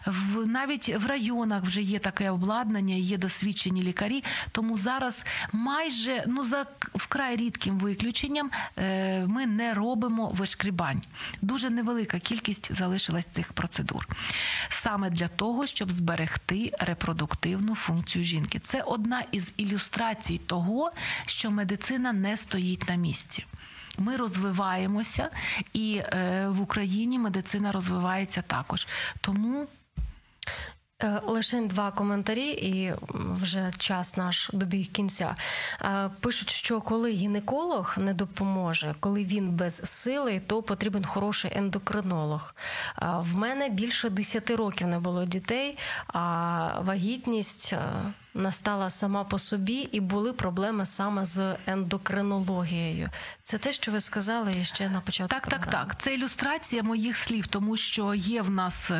[0.06, 4.24] В навіть в районах вже є таке обладнання, є досвідчені лікарі.
[4.52, 11.02] Тому зараз майже ну за вкрай рідким виключенням е, ми не робимо вишкрібань.
[11.42, 14.08] Дуже невелика кількість залишилась цих процедур.
[14.68, 18.60] Саме для того, щоб зберегти репродуктивну функцію жінки.
[18.64, 20.92] Це одна із ілюстрацій того,
[21.26, 23.44] що медицина не стоїть на місці.
[23.98, 25.30] Ми розвиваємося,
[25.72, 28.86] і е, в Україні медицина розвивається також.
[29.20, 29.66] Тому.
[31.02, 35.34] Е, Лише два коментарі, і вже час наш добіг кінця.
[35.82, 42.54] Е, пишуть, що коли гінеколог не допоможе, коли він без сили, то потрібен хороший ендокринолог.
[43.02, 47.74] Е, в мене більше 10 років не було дітей, а вагітність
[48.34, 53.08] настала сама по собі, і були проблеми саме з ендокринологією.
[53.42, 55.34] Це те, що ви сказали ще на початку.
[55.34, 55.72] Так, програми.
[55.72, 56.00] так, так.
[56.02, 58.90] Це ілюстрація моїх слів, тому що є в нас.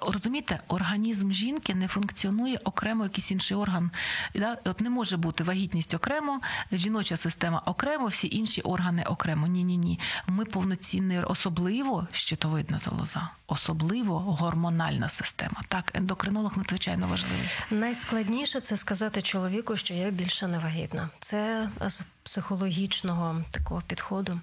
[0.00, 3.90] Розумієте, організм жінки не функціонує окремо якийсь інший орган.
[4.34, 4.56] Да?
[4.64, 6.40] От не може бути вагітність окремо,
[6.72, 9.46] жіноча система окремо, всі інші органи окремо.
[9.46, 10.00] Ні, ні, ні.
[10.26, 15.62] Ми повноцінний, особливо щитовидна залоза, особливо гормональна система.
[15.68, 17.48] Так, ендокринолог надзвичайно важливий.
[17.70, 21.10] Найскладніше це сказати чоловіку, що я більше не вагітна.
[21.20, 24.40] Це з психологічного такого підходу.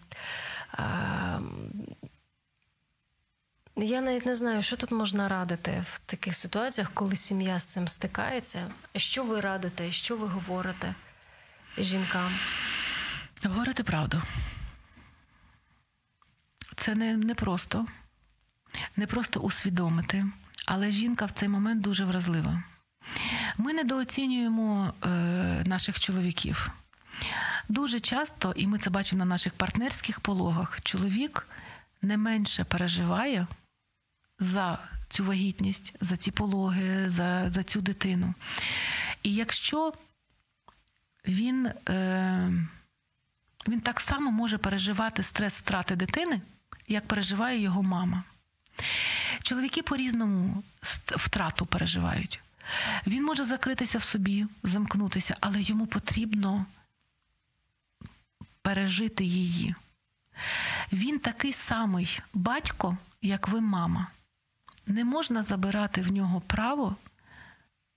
[3.79, 7.87] Я навіть не знаю, що тут можна радити в таких ситуаціях, коли сім'я з цим
[7.87, 8.71] стикається.
[8.95, 10.95] Що ви радите, що ви говорите
[11.77, 12.31] жінкам?
[13.43, 14.21] Говорити правду.
[16.75, 17.85] Це не, не просто,
[18.95, 20.25] не просто усвідомити,
[20.65, 22.63] але жінка в цей момент дуже вразлива.
[23.57, 25.07] Ми недооцінюємо е,
[25.65, 26.71] наших чоловіків.
[27.69, 31.47] Дуже часто, і ми це бачимо на наших партнерських пологах, чоловік
[32.01, 33.47] не менше переживає
[34.39, 34.79] за
[35.09, 38.33] цю вагітність, за ці пологи, за за цю дитину.
[39.23, 39.93] І якщо
[41.27, 42.51] він, е,
[43.67, 46.41] він так само може переживати стрес втрати дитини,
[46.87, 48.23] як переживає його мама.
[49.43, 50.63] Чоловіки по-різному
[51.15, 52.39] втрату переживають.
[53.07, 56.65] Він може закритися в собі, замкнутися, але йому потрібно
[58.61, 59.75] пережити її.
[60.91, 64.07] Він такий самий батько, як ви, мама.
[64.87, 66.95] Не можна забирати в нього право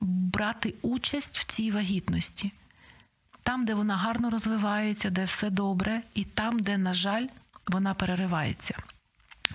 [0.01, 2.53] брати участь в цій вагітності.
[3.43, 7.27] Там, де вона гарно розвивається, де все добре, і там, де, на жаль,
[7.67, 8.75] вона переривається.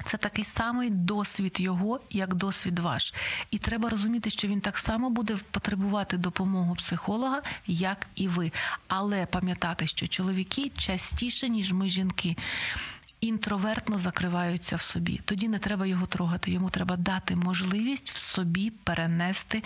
[0.06, 3.14] Це такий самий досвід його, як досвід ваш.
[3.52, 8.52] І треба розуміти, що він так само буде потребувати допомоги психолога, як і ви.
[8.88, 12.36] Але пам'ятати, що чоловіки частіше, ніж ми жінки
[13.28, 15.22] інтровертно закриваються в собі.
[15.26, 16.52] Тоді не треба його трогати.
[16.52, 19.64] Йому треба дати можливість в собі перенести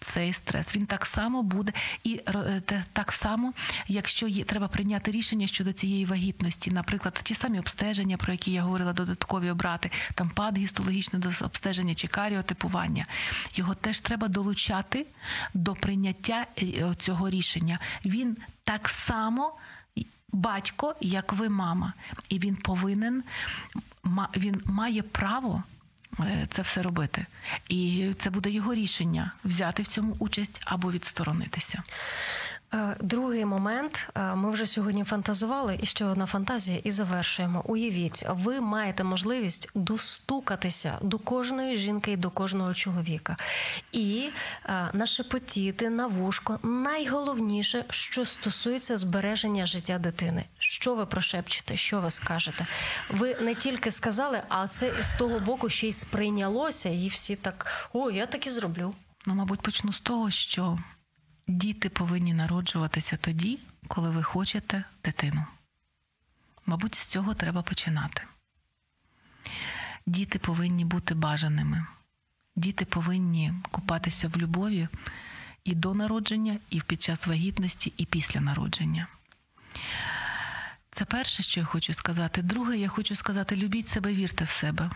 [0.00, 0.76] цей стрес.
[0.76, 1.72] Він так само буде,
[2.04, 3.52] і е, так само,
[3.88, 8.62] якщо є, треба прийняти рішення щодо цієї вагітності, наприклад, ті самі обстеження, про які я
[8.62, 13.06] говорила, додаткові обрати, там пад гістологічне обстеження чи каріотипування.
[13.54, 15.06] Його теж треба долучати
[15.54, 17.78] до прийняття е, цього рішення.
[18.04, 19.52] Він так само
[20.36, 21.92] батько, як ви мама,
[22.28, 23.22] і він повинен
[24.36, 25.62] він має право.
[26.20, 27.26] Е, це все робити,
[27.68, 31.82] і це буде його рішення взяти в цьому участь або відсторонитися.
[32.74, 37.62] Е, другий момент, е, ми вже сьогодні фантазували, і ще одна фантазія, і завершуємо.
[37.66, 43.36] Уявіть, ви маєте можливість достукатися до кожної жінки і до кожного чоловіка,
[43.92, 44.30] і
[44.64, 50.44] е, нашепотіти на вушко найголовніше, що стосується збереження життя дитини.
[50.58, 51.76] Що ви прошепчете?
[51.76, 52.66] Що ви скажете?
[53.10, 57.88] Ви не тільки сказали, а це з того боку ще й сприйнялося, і всі так:
[57.92, 58.90] о, я так і зроблю.
[59.26, 60.78] Ну, мабуть, почну з того, що
[61.48, 65.44] діти повинні народжуватися тоді, коли ви хочете дитину.
[66.66, 68.22] Мабуть, з цього треба починати.
[70.06, 71.86] Діти повинні бути бажаними.
[72.56, 74.88] Діти повинні купатися в любові
[75.64, 79.06] і до народження, і під час вагітності, і після народження.
[80.90, 82.42] Це перше, що я хочу сказати.
[82.42, 84.90] Друге, я хочу сказати: любіть себе, вірте в себе.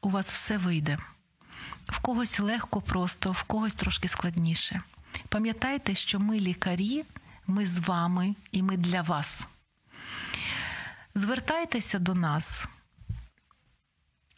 [0.00, 0.98] У вас все вийде.
[1.86, 4.82] в когось легко, просто, в когось трошки складніше.
[5.34, 7.04] Пам'ятайте, що ми лікарі,
[7.46, 9.46] ми з вами і ми для вас.
[11.14, 12.64] Звертайтеся до нас,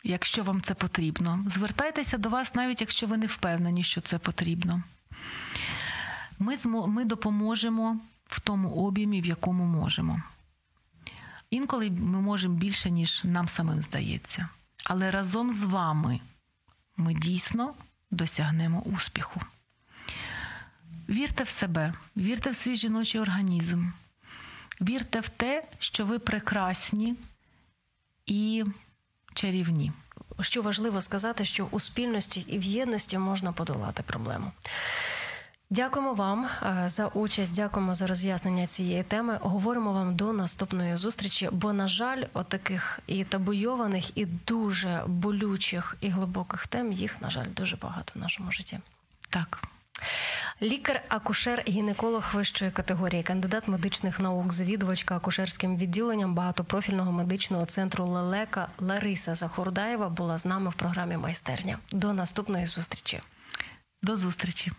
[0.05, 1.45] якщо вам це потрібно.
[1.47, 4.83] Звертайтеся до вас, навіть якщо ви не впевнені, що це потрібно.
[6.39, 10.23] Ми, ми допоможемо в тому об'ємі, в якому можемо.
[11.51, 14.49] Інколи ми можемо більше, ніж нам самим здається.
[14.85, 16.21] Але разом з вами
[16.97, 17.75] ми дійсно
[18.11, 19.41] досягнемо успіху.
[21.09, 23.89] Вірте в себе, вірте в свій жіночий організм,
[24.81, 27.15] вірте в те, що ви прекрасні
[28.27, 28.65] і
[29.35, 29.93] чарівні.
[30.41, 34.53] Що важливо сказати, що у спільності і в єдності можна подолати проблему.
[35.71, 36.49] Дякуємо вам
[36.87, 37.55] за участь.
[37.55, 39.39] Дякуємо за роз'яснення цієї теми.
[39.43, 41.49] Говоримо вам до наступної зустрічі.
[41.53, 47.47] Бо, на жаль, отаких і табуйованих, і дуже болючих і глибоких тем їх, на жаль,
[47.57, 48.79] дуже багато в нашому житті.
[49.31, 49.69] Так.
[50.63, 58.69] Лікар, акушер, гінеколог вищої категорії, кандидат медичних наук, завідувачка акушерським відділенням багатопрофільного медичного центру Лелека
[58.79, 61.79] Лариса Захурдаєва була з нами в програмі Майстерня.
[61.93, 63.21] До наступної зустрічі.
[64.03, 64.73] До зустрічі.